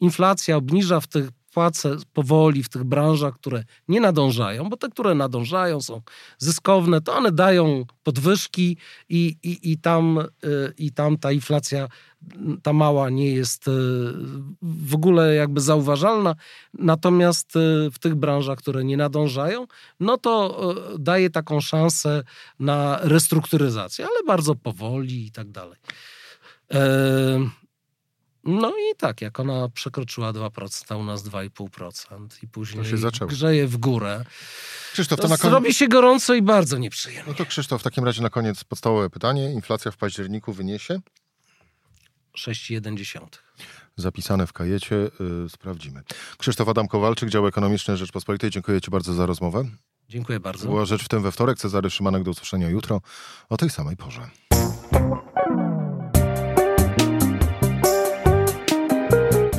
inflacja 0.00 0.56
obniża 0.56 1.00
w 1.00 1.06
tych 1.06 1.30
płace 1.52 1.96
powoli 2.12 2.62
w 2.62 2.68
tych 2.68 2.84
branżach, 2.84 3.34
które 3.34 3.64
nie 3.88 4.00
nadążają, 4.00 4.68
bo 4.68 4.76
te, 4.76 4.88
które 4.88 5.14
nadążają, 5.14 5.80
są 5.80 6.02
zyskowne, 6.38 7.00
to 7.00 7.14
one 7.14 7.32
dają 7.32 7.84
podwyżki 8.02 8.76
i, 9.08 9.36
i, 9.42 9.72
i, 9.72 9.78
tam, 9.78 10.18
y, 10.18 10.72
i 10.78 10.92
tam 10.92 11.18
ta 11.18 11.32
inflacja, 11.32 11.88
ta 12.62 12.72
mała 12.72 13.10
nie 13.10 13.32
jest 13.32 13.68
y, 13.68 13.70
w 14.62 14.94
ogóle 14.94 15.34
jakby 15.34 15.60
zauważalna. 15.60 16.34
Natomiast 16.74 17.56
y, 17.56 17.90
w 17.90 17.98
tych 17.98 18.14
branżach, 18.14 18.58
które 18.58 18.84
nie 18.84 18.96
nadążają, 18.96 19.66
no 20.00 20.18
to 20.18 20.58
daje 20.98 21.30
taką 21.30 21.60
szansę 21.60 22.22
na 22.58 22.98
restrukturyzację, 23.02 24.04
ale 24.04 24.24
bardzo 24.26 24.54
powoli 24.54 25.26
i 25.26 25.30
tak 25.30 25.50
dalej. 25.50 25.78
No 28.44 28.70
i 28.70 28.96
tak, 28.96 29.20
jak 29.20 29.40
ona 29.40 29.68
przekroczyła 29.68 30.32
2%, 30.32 30.84
a 30.88 30.96
u 30.96 31.04
nas 31.04 31.24
2,5% 31.24 32.26
i 32.42 32.48
później 32.48 32.84
się 32.84 33.26
grzeje 33.26 33.66
w 33.66 33.76
górę. 33.76 34.24
Krzysztof, 34.92 35.16
to, 35.16 35.22
to 35.22 35.28
na 35.28 35.38
koniec... 35.38 35.54
Robi 35.54 35.74
się 35.74 35.88
gorąco 35.88 36.34
i 36.34 36.42
bardzo 36.42 36.78
nieprzyjemnie. 36.78 37.24
No 37.26 37.34
to 37.34 37.46
Krzysztof, 37.46 37.80
w 37.80 37.84
takim 37.84 38.04
razie 38.04 38.22
na 38.22 38.30
koniec 38.30 38.64
podstawowe 38.64 39.10
pytanie. 39.10 39.52
Inflacja 39.52 39.90
w 39.90 39.96
październiku 39.96 40.52
wyniesie? 40.52 41.00
6,1. 42.38 43.26
Zapisane 43.96 44.46
w 44.46 44.52
kajecie, 44.52 44.96
yy, 44.96 45.48
sprawdzimy. 45.48 46.02
Krzysztof 46.38 46.68
Adam 46.68 46.88
Kowalczyk, 46.88 47.28
dział 47.28 47.46
ekonomiczny 47.46 47.96
Rzeczpospolitej. 47.96 48.50
Dziękuję 48.50 48.80
Ci 48.80 48.90
bardzo 48.90 49.14
za 49.14 49.26
rozmowę. 49.26 49.64
Dziękuję 50.08 50.40
bardzo. 50.40 50.68
Była 50.68 50.84
rzecz 50.84 51.04
w 51.04 51.08
tym 51.08 51.22
we 51.22 51.32
wtorek. 51.32 51.58
Cezary 51.58 51.90
Szymanek 51.90 52.22
do 52.22 52.30
usłyszenia 52.30 52.68
jutro 52.68 53.00
o 53.48 53.56
tej 53.56 53.70
samej 53.70 53.96
porze. 53.96 54.30